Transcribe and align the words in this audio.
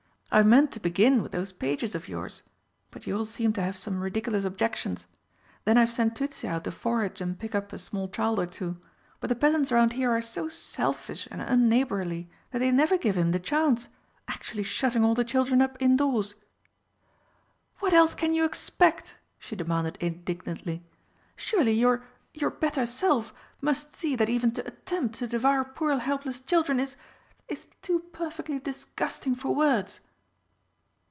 I 0.33 0.43
meant 0.43 0.71
to 0.71 0.79
begin 0.79 1.21
with 1.21 1.33
those 1.33 1.51
pages 1.51 1.93
of 1.93 2.07
yours 2.07 2.41
but 2.89 3.05
you 3.05 3.17
all 3.17 3.25
seemed 3.25 3.53
to 3.55 3.63
have 3.63 3.75
some 3.75 3.99
ridiculous 3.99 4.45
objections. 4.45 5.05
Then 5.65 5.77
I've 5.77 5.91
sent 5.91 6.15
Tützi 6.15 6.47
out 6.47 6.63
to 6.63 6.71
forage 6.71 7.19
and 7.19 7.37
pick 7.37 7.53
up 7.53 7.73
a 7.73 7.77
small 7.77 8.07
child 8.07 8.39
or 8.39 8.45
two, 8.45 8.77
but 9.19 9.27
the 9.27 9.35
peasants 9.35 9.73
round 9.73 9.91
here 9.91 10.09
are 10.09 10.21
so 10.21 10.47
selfish 10.47 11.27
and 11.29 11.41
unneighbourly 11.41 12.29
that 12.51 12.59
they 12.59 12.71
never 12.71 12.97
give 12.97 13.17
him 13.17 13.31
the 13.33 13.41
chance 13.41 13.89
actually 14.29 14.63
shutting 14.63 15.03
all 15.03 15.15
the 15.15 15.25
children 15.25 15.61
up 15.61 15.75
indoors!" 15.81 16.35
"What 17.79 17.91
else 17.91 18.15
can 18.15 18.33
you 18.33 18.45
expect?" 18.45 19.17
she 19.37 19.57
demanded 19.57 19.97
indignantly. 19.99 20.81
"Surely 21.35 21.73
your 21.73 22.05
your 22.33 22.51
better 22.51 22.85
self 22.85 23.33
must 23.59 23.93
see 23.93 24.15
that 24.15 24.29
even 24.29 24.51
to 24.53 24.65
attempt 24.65 25.15
to 25.15 25.27
devour 25.27 25.65
poor 25.65 25.99
helpless 25.99 26.39
children 26.39 26.79
is 26.79 26.95
is 27.49 27.67
too 27.81 27.99
perfectly 28.13 28.59
disgusting 28.59 29.35
for 29.35 29.53
words!" 29.53 29.99